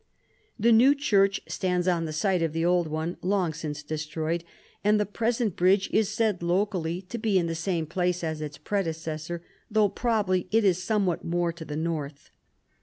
[0.59, 4.43] The new church stands on the site of the old one long since destroyed,
[4.83, 8.57] and the present bridge is said locally to be in the same place as its
[8.57, 12.31] predecessor, though probably it is somewhat more to the north.